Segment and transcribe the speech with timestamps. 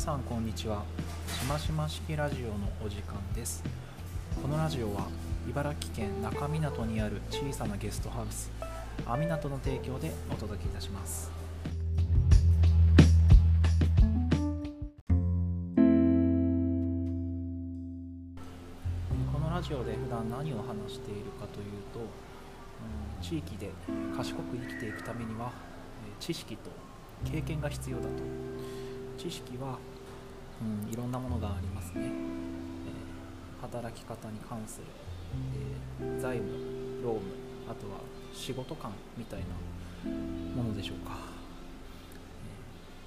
[0.00, 0.82] さんこんにちは。
[1.28, 3.62] しましま式ラジオのお時間です。
[4.40, 5.06] このラジオは
[5.46, 8.50] 茨城県那珂湊にある小さなゲストハウス
[9.06, 11.30] アミナトの提供でお届けいたします。
[15.76, 15.82] こ
[19.38, 22.02] のラジオで普段何を話しているかというと、う
[23.20, 23.70] ん、地域で
[24.16, 25.52] 賢く生きていくためには
[26.18, 26.70] 知識と
[27.30, 28.69] 経験が必要だと。
[29.20, 29.76] 知識は、
[30.62, 32.10] うん、いろんなものがありますね、えー
[33.60, 34.86] 働き方に関する、
[36.00, 36.56] えー財務
[37.04, 37.30] 労務
[37.68, 38.00] あとは
[38.32, 40.10] 仕事観みたいな
[40.56, 42.48] ものでしょうか、え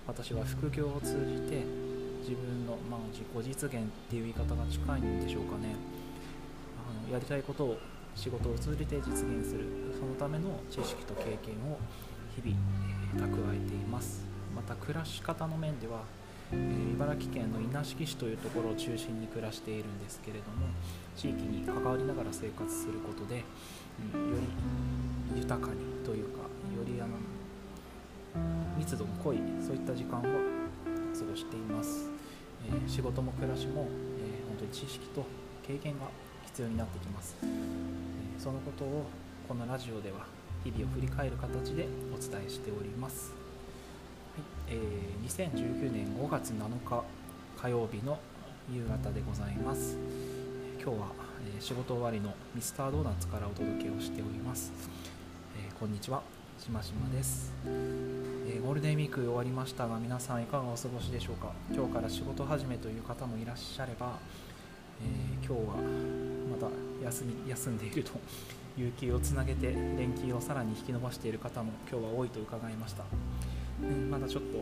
[0.06, 1.64] ー私は副業を通じて
[2.22, 5.76] 自分の、まあ、自己実現っていう言い方が近いんでしょうかね。
[6.78, 7.78] あのやりたいことを
[8.16, 9.66] 仕事を通じて実現する
[10.00, 11.80] そのための知識と経験を
[12.36, 12.56] 日々、
[13.16, 14.33] えー蓄えています。
[14.56, 16.02] また暮らし方の面では、
[16.52, 20.68] えー茨城県の稲敷市というところを中心に暮らしているんですけれども
[21.18, 23.44] 地域に関わりながら生活することで、
[24.14, 24.38] うんよ
[25.34, 27.18] り豊かにというかよりあの
[28.78, 32.10] 密度の濃いそういった時間を過ごしています、
[32.68, 33.88] えー仕事も暮らしも、
[34.20, 35.26] えー本当に知識と
[35.66, 36.06] 経験が
[36.46, 39.06] 必要になってきます、えーそのことを
[39.48, 40.26] このラジオでは
[40.64, 43.34] 日々を振り返る形でお伝えしております、
[44.70, 47.04] えー2019年5月7日
[47.58, 48.20] 火曜日の
[48.72, 49.98] 夕方でございます。
[50.82, 51.08] 今日は、
[51.56, 54.72] えー仕事終わりのミスタードーナツからお届けをしております、
[55.58, 56.22] えーこんにちは
[56.60, 61.52] しましまです、えーゴールデンウィーク終わりましたが皆さんいかがお過ごしでしょうか？
[61.74, 64.18] 今日から仕事始めという方もいらっしゃれば、
[65.02, 65.76] えー今日は
[66.52, 66.68] ま
[67.02, 68.12] た休み休んでいると
[68.78, 73.04] 有給をつなげて連休をさらに引き延ばしている方も今日は多いと伺いました、
[74.10, 74.60] まだちょっと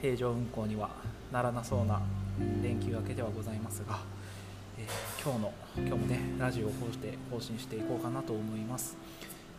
[0.00, 0.90] 平常運行には
[1.32, 2.00] ならなそうな
[2.62, 3.98] 連休明けではございますが、
[4.78, 8.96] えー今日の今日もねラジオをこうして更新していこうかなと思います。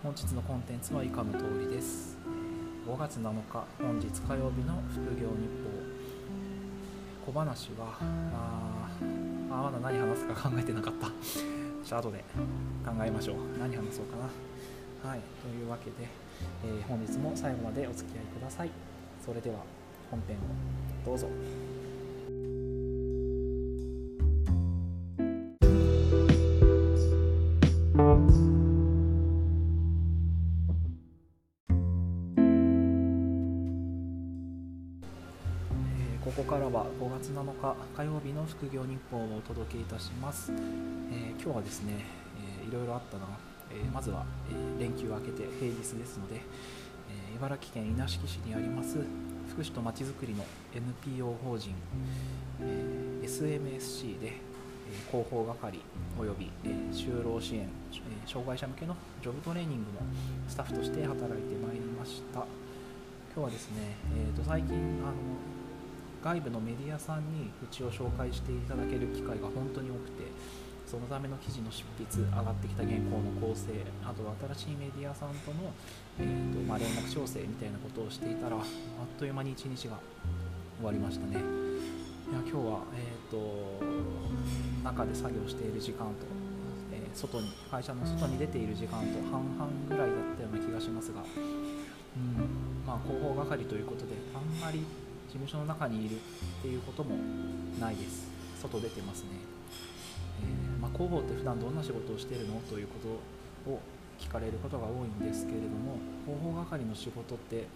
[0.02, 2.18] 本日のコンテンツは以下の通りです。
[2.88, 5.50] 5月7日本日火曜日の副業日
[7.26, 7.32] 報。
[7.34, 9.06] 小話はあー
[9.54, 11.08] あーまだ何話すか考えてなかった。
[11.84, 12.24] じゃあ後で
[12.86, 13.36] 考えましょう。
[13.60, 14.16] 何話そうか
[15.04, 15.10] な。
[15.10, 16.08] はいというわけで、
[16.64, 18.70] えー本日も最後までお付き合いください。
[19.26, 19.58] それでは
[20.10, 20.40] 本編を
[21.06, 21.28] どうぞ。
[36.24, 42.06] ここからは5月7日火曜日の副業日報をお届けいたします、えー今日はですね、
[42.62, 43.26] えーいろいろあったな、
[43.72, 48.98] えーまずは、え連休明けて平日ですので、え茨城県稲敷市にあります
[49.50, 51.74] 福祉とまちづくりの NPO 法人、
[52.62, 54.34] え SMSC で、
[55.12, 55.80] 広報係
[56.20, 56.50] および、
[56.92, 57.68] 就労支援、
[58.26, 60.00] 障害者向けのジョブトレーニングの
[60.48, 62.46] スタッフとして働いてまいりました。
[63.38, 65.14] 今日はですね、えー、と最近あの
[66.24, 70.24] 外部のメディアさんにうちを紹介していただける機会が本当に多くて
[70.88, 73.76] そのための記事の執筆上がってきた原稿の構成
[74.08, 75.76] あとは新しいメディアさんとの、
[76.18, 78.64] えーとまあ、連絡調整みたいなことをしていたらあっ
[79.20, 80.00] という間に一日が
[80.80, 81.34] 終わりましたね。
[81.34, 81.36] い
[82.32, 83.84] や今日は、えー、と
[84.84, 86.26] 中で作業している時間と、
[86.92, 91.22] えー外に会社の外に出ている時間と半々ぐらいだったような気がしますが
[92.18, 94.80] うんまあ、広報係ということであんまり
[95.28, 96.20] 事務所の中にいるっ
[96.62, 97.16] ていうことも
[97.80, 98.28] ないです。
[98.62, 99.30] 外出てますね、
[100.98, 102.94] 広報って普段どんな仕事をしているのというこ
[103.66, 103.80] とを
[104.20, 107.68] 聞かれることが多いんですけれども広報係の仕事って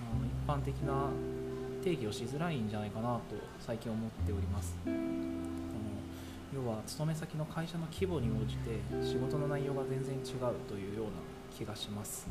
[0.00, 1.10] あの一般的な
[1.84, 4.74] 定義をしづらいんじゃないかなと最近思っております。
[4.86, 4.96] あの
[6.54, 11.10] 要は勤め先の会社の規模に応じて仕事の内容が全然違うというような
[11.56, 12.26] 気がします。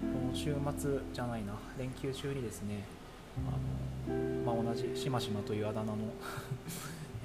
[0.00, 2.82] この週末じゃないな連休中にですね
[3.46, 5.96] あの、まあ、同じしましまというあだ名の、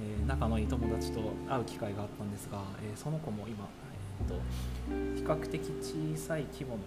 [0.00, 3.68] えー仲のいい友達と会う機会があったんですが、えーその子も今、
[4.20, 4.40] えー、と
[5.16, 6.82] 比較的小さい規模の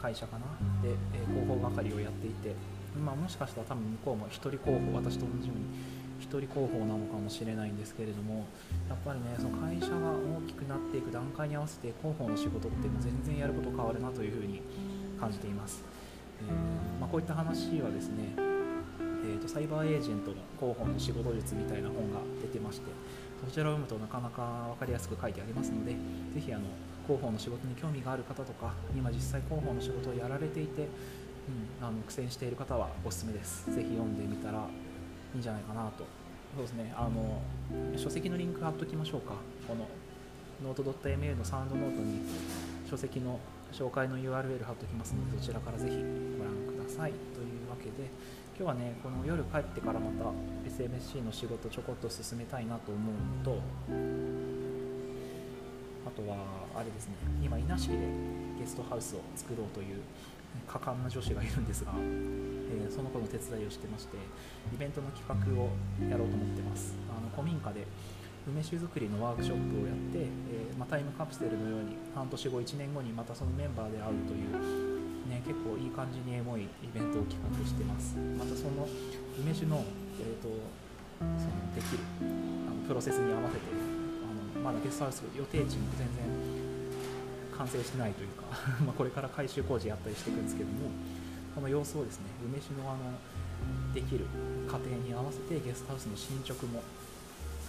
[0.00, 0.46] 会社かな？
[0.82, 2.54] で、えー広報係をやっていて
[2.96, 5.64] 今もしかしたら多分向こうも一人広報私と同じように
[6.20, 8.46] 一人広報なのかもしれないんですけれども
[8.88, 14.62] やっぱりねその会社が大きくなっていく段階に合わせて広報の仕事って全然やること変わるなというふうに
[15.18, 15.82] 感じています、
[16.46, 18.36] えーまあ、こういった話はですね、
[19.42, 22.86] とサイバーエージェントの広報の仕事術みたいな本が出てまして
[23.44, 26.64] そちらを読むとなかなか分かりやすく書いてありますのでぜひあの
[27.06, 33.66] 広報の仕事に興味がある方とか今実際広報の仕事をやられていて、うん、あの苦戦している方はおすすめです。
[33.66, 36.04] ぜひ読んでみたらいいんじゃないかなと。
[36.54, 36.94] そうですね。
[36.96, 37.42] あの
[37.96, 39.34] 書籍のリンク貼っときましょうか。
[39.66, 39.88] この
[40.62, 42.20] ノート .ml のサウンドノートに
[42.88, 43.40] 書籍の
[43.72, 45.96] 紹介の URL 貼っときますのでそちらからぜひ
[46.38, 47.12] ご覧ください。
[47.34, 48.08] というわけで
[48.54, 50.30] 今日はねこの夜帰ってからまた
[50.68, 53.58] SMSC の仕事ちょこっと進めたいなと思うのと
[56.06, 56.36] あとは
[56.76, 57.98] あれですね今稲敷で
[58.58, 60.02] ゲストハウスを作ろうという
[60.68, 65.70] 果敢な女子がいるんですが、えー、その子の手伝いをしてましてイベントの企画を
[66.10, 66.94] やろうと思ってます。
[67.08, 67.86] あの古民家で
[68.46, 74.91] 梅酒作りのワークショップをやって、えー、まあ、タイムカプセルのように半年後1年後にまたそのメンバーで会うという、
[75.46, 78.16] 結構いい感じにエモいイベントを企画してます。
[78.38, 78.86] またその
[79.40, 79.84] 梅酒の,、
[80.20, 80.48] えーと、
[81.18, 83.64] そのできるあのプロセスに合わせて
[84.22, 86.52] あのまだゲストハウス予定地も全然
[87.56, 88.44] 完成してないというか
[88.84, 90.90] まこれから改修工事やったりしていくんですけども
[91.54, 93.12] この様子をですね梅酒のあの
[93.94, 94.26] できる
[94.66, 96.82] 過程に合わせてゲストハウスの進捗も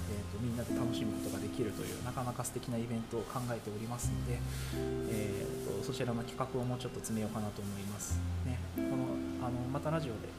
[0.09, 4.39] えーと、みんなで楽しむことができるというなかなか素敵なイベントを考えておりますので、
[5.09, 9.15] えーと、そちらの企画をもうちょっと詰めようかなと思います、ね、この
[9.45, 10.29] あのまたラジオで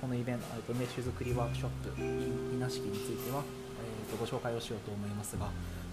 [0.00, 5.48] このイベントとメッシュ作りワークショップ稲敷については、えーと、ご紹介をしようと思いますが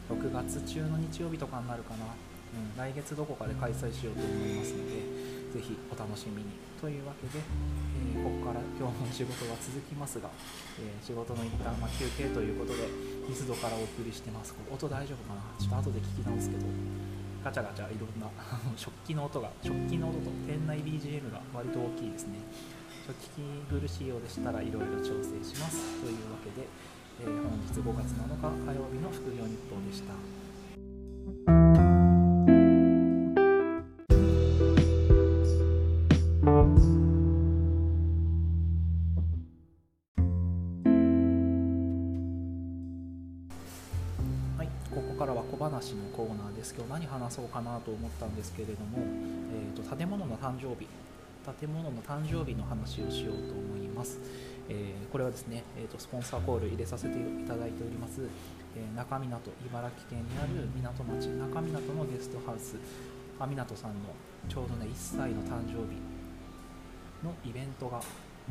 [0.09, 10.29] 6月中の日曜日とかになるかな、うん、来月どこかで開催しようと思いますのでぜひお楽しみにというわけで、えー、ここから今日の仕事は続きますが、
[10.77, 12.85] えー、仕事の一旦ま休憩ということで
[13.25, 14.53] 密度からお送りしてます。
[14.69, 15.41] 音大丈夫かな？
[15.57, 16.69] ちょっと後で聞き直すけど
[17.41, 18.29] ガチャガチャいろんな
[18.77, 22.37] 食器の音が食器の音と店内 BGM が割と大きいですね。
[23.01, 25.81] ちょっと聞き苦しいようでしたらいろいろ調整します。
[26.05, 26.69] というわけで、
[27.17, 30.13] えー、本日5月7日火曜日の副業日報でした。
[45.77, 46.73] 話のコーナーです。
[46.75, 50.87] 今日何話そうかなと思ったんですけれども、えーと、建物の誕生日
[51.59, 54.19] 建物の誕生日の話をしようと思います、
[54.69, 58.21] えー、これはですね、えーと、スポンサーコール入れさせていただいております、
[58.75, 62.75] えー、中港茨城県にある港町中港のゲストハウス。
[63.39, 64.09] 阿湊さんの
[64.49, 66.01] ちょうどね1歳の誕生日
[67.23, 68.01] のイベントが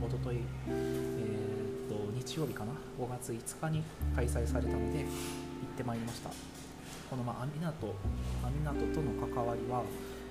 [0.01, 0.37] おととい、
[0.69, 3.83] えーと日曜日かな5月5日に
[4.15, 5.07] 開催されたので行っ
[5.77, 6.66] てまいりました。
[7.09, 7.95] このまあ港
[8.43, 9.83] 港との関わりは、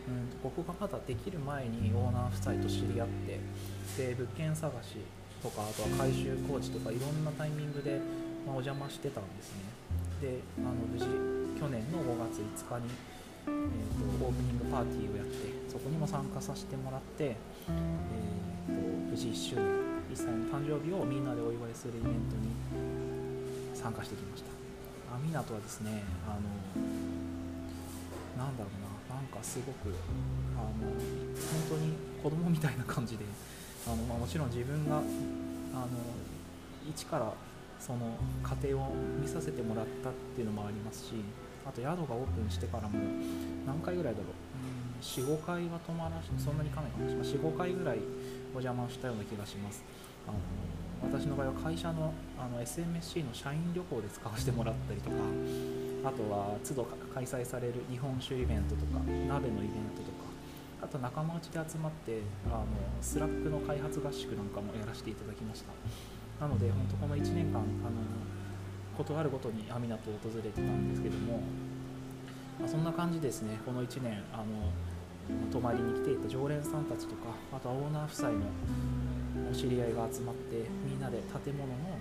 [0.07, 3.39] うん、ここがまだできる前にオーナー夫妻と知り合って
[3.98, 4.98] で物件探し
[5.42, 8.00] とかあとは改修工事とかいろんなタイミングで、
[8.45, 9.86] まあ、お邪魔してたんですね。
[10.22, 11.06] であの無事
[11.60, 12.92] 去年の5月5日に、
[13.48, 17.36] えーと、オープニングパーティーをやってそこにも参加させてもらって、
[17.69, 19.66] えーと、無事1周年
[20.16, 24.64] 1歳の誕生日をみんなでお祝いするイベントに参加してきました
[25.15, 26.44] アミナとはですねあの
[28.35, 29.95] なんだろうななんかすごく
[30.57, 31.00] あの本
[31.69, 33.23] 当に子供みたいな感じで
[33.88, 35.88] あの、まあ、もちろん自分があの
[36.89, 37.31] 一から
[37.79, 38.17] その
[38.62, 41.13] 家庭を見させてもらったっていうのもありますし
[41.65, 43.00] あと宿がオープンしてからも
[43.65, 44.45] 何回ぐらいだろう。
[45.01, 47.23] 45回は泊まらしそんなにいかないかもしれな。
[47.23, 47.99] い45回ぐらい
[48.56, 49.83] お邪魔したような気がします
[50.27, 50.39] あの
[51.11, 55.15] 私の場合は会社のあの SMSC の社員旅行で使わせてもらったりとか
[56.05, 60.25] あとは都度開催される日本酒イベントとか鍋のイベントとか
[60.81, 62.65] あと仲間内で集まってあの
[63.02, 65.73] Slack の開発合宿なんかもやらせていただきました。
[66.39, 67.65] なので本当この1年間あの
[68.97, 71.41] 断るごとにアミナと訪れてたんですけども、
[72.59, 73.59] まあ、そんな感じですね。
[73.65, 74.45] この1年あの
[75.51, 78.35] 泊まりに来ていた常連さんたちとかあとはオーナー夫妻の
[79.49, 81.97] お知り合いが集まってみんなで建物の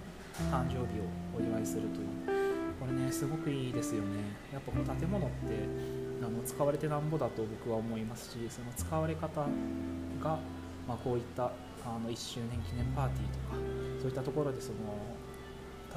[0.51, 2.45] 誕生日をお祝いするという。
[2.81, 4.19] これねすごくいいですよね。
[4.53, 5.35] やっぱこの建物って
[6.23, 9.47] あの使われてなんぼだと僕は思いますしその使われ方
[10.23, 10.39] が、
[10.87, 11.45] まあ、こういった
[11.85, 13.57] あの1周年記念パーティーとか
[14.01, 14.79] そういったところでその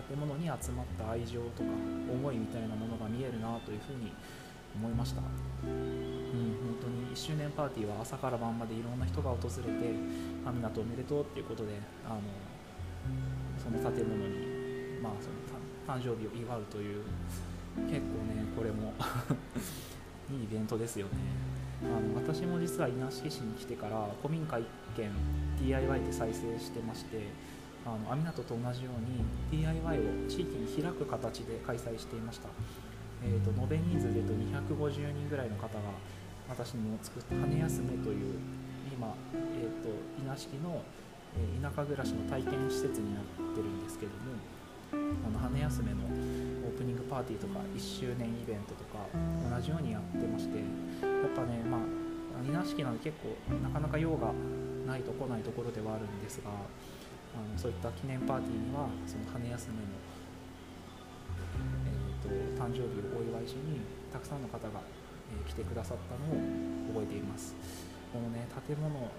[0.08, 1.70] 建物に集まった愛情とか
[2.12, 4.12] 思いみたいなものが見えるなというふうに
[4.78, 9.96] 思いました、うん、本当に1周年パーティーは朝から晩までいろんな人が訪れて
[10.46, 12.22] 「あみなとおめでとう」っていうことであの
[13.58, 15.48] その建物に、まあ、その
[15.88, 17.04] 誕生日を祝うという
[17.90, 18.94] 結構ねこれも
[20.30, 21.12] いいイベントですよね。
[21.84, 24.64] あの私も実は稲敷市に来てから古民家1
[24.96, 25.12] 軒
[25.62, 27.28] DIY で再生してまして
[27.86, 32.50] あの網湊と同じように DIY を地域に開く形で開催していました。
[33.24, 35.80] えーと、延べ人数でいうと250人ぐらいの方が
[36.50, 38.36] 私の作った「羽休め」という
[38.94, 39.90] 今、えーと、
[40.22, 40.82] 稲敷の、
[41.36, 44.34] え田舎暮らしの体験施設になってるんですけども
[44.92, 46.06] あの羽休めの
[46.66, 50.66] オープニングパーティーとか1周年イベントとか同じようにやってましてやっ
[51.36, 51.82] ぱねまあ
[52.48, 54.32] 稲敷なんで結構なかなか用が
[54.88, 59.94] ないと来ないところではあるんですがあのそういった記念パーティーにはその羽休めの、
[62.28, 63.82] と、誕生日をお祝いしに
[64.12, 64.84] たくさんの方が、
[65.32, 66.40] え、来てくださったのを
[66.94, 67.56] 覚えています。
[68.12, 69.12] このね建物は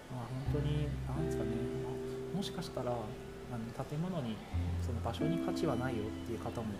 [0.52, 1.50] 本当に何ですかね、
[1.84, 4.36] ま、もしかしたらあの建物に
[4.80, 6.72] その場所に価値はないよっていう方も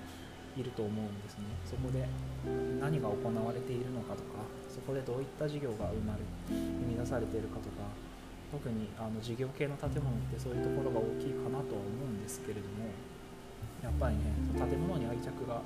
[0.57, 1.45] いると思うんですね。
[1.65, 2.09] そこで
[2.81, 7.87] 何が行われているのかとかそこでどういった事業が生まれ生み出されているかとか
[8.51, 12.89] 特にあの事業系の建物ってそういうところが大きいかなとは思うんですけれども
[13.85, 15.61] やっぱりね建物に愛着が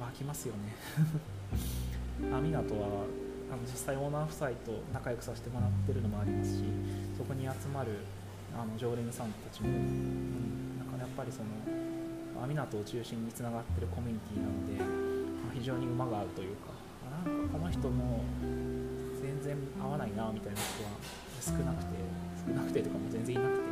[0.00, 0.74] 湧きますよね。
[2.32, 3.06] アミナとは
[3.50, 6.64] あの実際オーナー夫妻と仲良くさせてもらってるのもありますし
[7.16, 8.04] そこに集まる
[8.52, 11.48] あの常連さんたちも、うん、なんかやっぱりその
[12.42, 14.84] 網港を中心につながってるコミュニティなので、
[15.42, 16.74] まあ、非常に馬が合うというか
[17.24, 18.22] なんかこの人も
[19.20, 20.90] 全然合わないなみたいな人は
[21.40, 21.96] 少なくて
[22.46, 23.62] 少なくてとかも全然いなくて、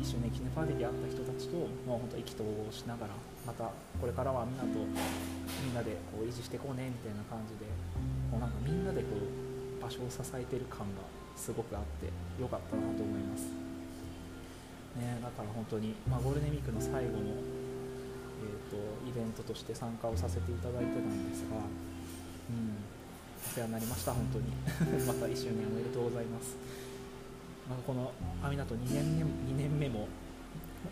[0.00, 3.14] 一緒に記念パーティーで会った人たちともう本当意気投合しながら
[3.46, 7.66] またこれからは港みんなでこう維持していこうねみたいな感じで
[8.30, 12.10] もうなんかみんなでこう場所を支えてる感がすごくあって
[12.40, 13.52] よかったなと思います、
[14.98, 17.38] ね、だから本当に、まあ、ゴールデンウィークの最後の、
[18.42, 24.50] えーと、イベントとして参加をさせていただいてたんですが、うん、お世話になりました本当に。
[25.06, 26.56] また1周年おめでとうございます、
[27.68, 30.06] まあ、このアミナと2年目 ,2 年目も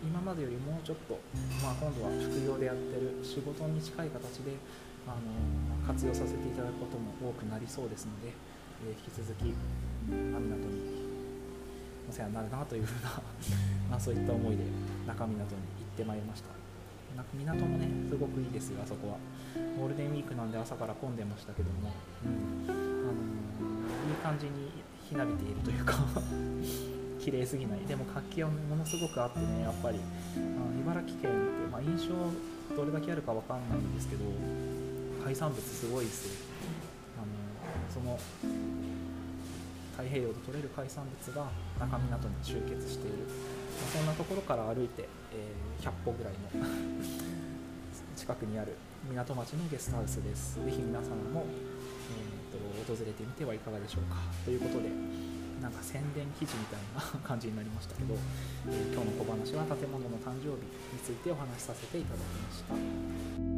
[0.03, 1.17] 今までよりもうちょっと、
[1.63, 4.51] まあ、今度は副業でやってる仕事に近い形で
[5.07, 8.33] あの活用させていただくことも多くなりそうですので、
[8.83, 9.53] えー、引き続き
[10.09, 11.05] 港に
[12.09, 13.21] お世話になるなというふうな
[13.89, 14.63] まあそういった思いで
[15.07, 15.53] 中港に行っ
[15.95, 16.49] てまいりました。
[17.15, 19.17] 港もねすごくいいですよあそこは。
[19.79, 21.91] ゴールデンウィークなんで朝から混んでましたけども、
[22.25, 22.69] うん。
[22.69, 25.95] あのー、いい感じにひなびているというか
[27.21, 27.79] 綺麗すぎない。
[27.87, 30.39] でも活気はものすごくあってねやっぱりあ
[30.81, 32.13] 茨城県って、まあ、印象
[32.75, 34.23] どれだけあるか分かんないんですけど
[35.23, 36.31] 海産物すごいですよ。
[37.17, 38.19] あのその
[39.97, 46.65] 太平洋で取れる海産物が中港に集結している、まあ、そんなところから歩いて、えー、100歩ぐらいの
[48.15, 48.75] 近くにある
[49.09, 50.55] 港町のゲストハウスです。
[50.63, 51.45] ぜひ皆様も、
[52.19, 52.24] えー
[52.55, 54.17] と、訪れてみてはいかがでしょうか。
[54.43, 54.89] ということで、
[55.61, 58.15] なんか宣伝記事みたいな感じになりましたけど、
[58.69, 63.55] えー、今日の小話は建物の誕生日についてお話しさせていただきました。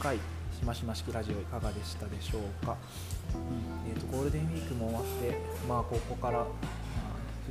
[0.00, 0.18] 回
[0.60, 2.76] しましま式ラジオいかがでしたでしょうか、
[3.34, 6.46] うんえーと、ゴールデンウィークも終わって、まあ、ここから、まあ、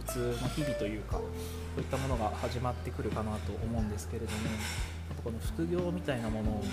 [0.06, 1.24] 普通の日々というかそ
[1.78, 4.38] ういったものが始まってくるかなと思うんですけれども
[5.24, 6.64] この副業みたいなものを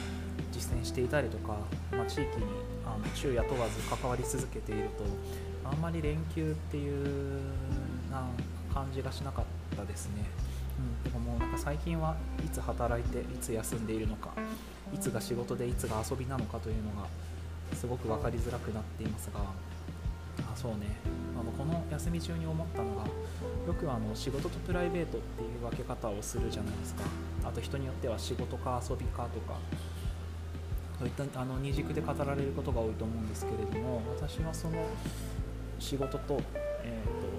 [0.53, 1.57] 実践していたりとか、
[1.91, 2.27] まあ、地域に
[2.85, 5.05] あの昼夜問わず関わり続けていると
[5.65, 7.41] あんまり連休っていう
[8.11, 8.29] な
[8.75, 10.27] 感じがしなかったですね。
[10.79, 14.31] うん、でもうなんか最近はいつ働いていつ休んでいるのか
[14.95, 17.07] いつが仕事でいつが遊びなのかというのが
[17.75, 19.41] すごく分かりづらくなっていますが
[20.51, 20.97] あそうね。
[21.39, 23.05] あのこの休み中に思ったのが
[23.67, 27.03] よくあの仕事とプライベートっていう分け方をするじゃないですか。
[27.45, 29.59] あと人によっては仕事か遊びかとか
[30.99, 34.85] そういったあの二軸で語られることが多いと思うんですけれども私はその
[35.79, 36.41] 仕事,、と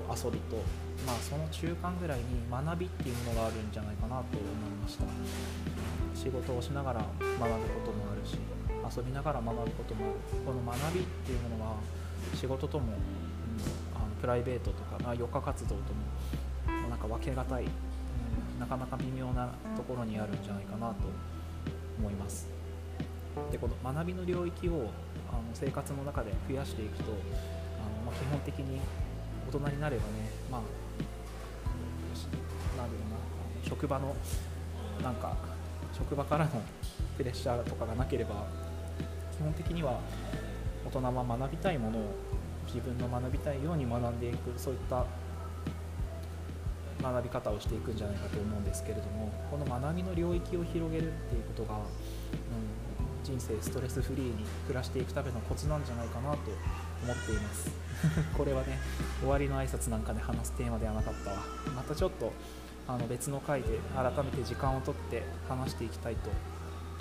[0.10, 0.58] 遊びと、
[1.06, 5.06] まあ、その中間ぐらいに学びっていうものがあるんじゃないかなと思いました。
[6.16, 7.48] 仕事をしながら学ぶこ
[7.86, 8.38] ともあるし
[8.98, 10.42] 遊びながら学ぶこともある。
[10.46, 11.76] この学びっていうものは
[12.34, 12.92] 仕事とも、うん、
[13.96, 20.96] あのプライベートとかあ余暇活動ともなんか分けがたい、うん、なかなか微妙なところにあるんじゃないかなと
[22.00, 22.48] 思います。
[23.52, 24.90] でこの学びの領域を
[25.30, 28.80] あの生活の中で増やしていくとあの、まあ、基本的に
[29.48, 30.62] 大人になればねまあ
[32.78, 34.16] なんだろうな職場の
[35.04, 35.36] なんか
[35.98, 36.62] 職場からの
[37.18, 38.48] プレッシャーとかがなければ
[39.36, 40.00] 基本的には
[40.86, 42.02] 大人は学びたいものを
[42.66, 45.06] 自分の学びたいように学んでいくそういった
[47.02, 51.82] 学び方をしていくんじゃないかと思うんですけれどもこの学びの領域を広げるっていうことが、うん、
[53.24, 56.38] 人生ストレスフリーに暮らしていくためのコツなんじゃないかなと
[57.04, 57.70] 思っています。
[58.38, 58.78] これはね
[59.20, 61.38] 終わりの挨拶なんかで話すテーマではなかったわ。
[61.76, 62.32] またちょっと
[62.88, 66.30] あの別の回で改めて時間をとって話していきたいと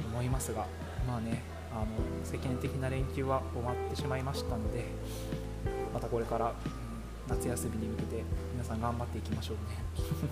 [0.05, 0.67] 思いますが
[1.07, 1.87] まあねあの
[2.25, 4.85] 世間的な連休は終わってしまいましたので
[5.95, 6.53] またこれから
[7.29, 9.63] 夏休みに向けて皆さん頑張っていきましょうね。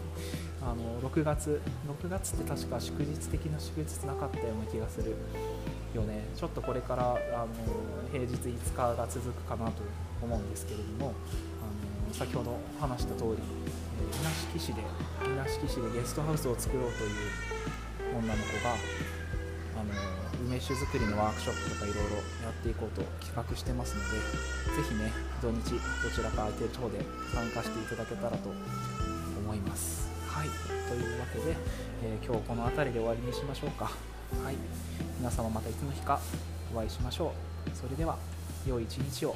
[0.63, 5.15] あの6月6月って確か祝日的な祝日なかったような気がする。
[5.97, 6.25] よね。
[6.37, 7.49] ちょっとこれからあの
[8.13, 9.83] 平日5日が続くかなと
[10.23, 11.15] 思うんですけれども
[11.63, 13.43] あの先ほど話した通り
[14.11, 14.83] 稲敷市で
[15.25, 18.75] 稲敷市でゲストハウスを作ろうという女の子が
[19.77, 19.91] あの
[20.47, 25.11] 梅酒作りのワークショップとかいろいろやっていこうと企画してますのでぜひね
[25.41, 26.99] 土日どちらか空いてる方で
[27.33, 28.51] 参加していただけたらと
[29.39, 30.11] 思います。
[30.29, 30.49] はい。
[30.89, 31.57] というわけで、
[32.03, 33.85] えー、今日この辺りで終わりにしましょうか。
[33.85, 34.57] はい。
[35.25, 36.21] 皆様またいつの日か
[36.75, 37.33] お会いしましょ
[37.67, 37.71] う。
[37.75, 38.19] それでは
[38.69, 39.35] 良い一日を。